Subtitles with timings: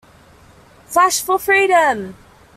[0.87, 2.15] Flash For Freedom!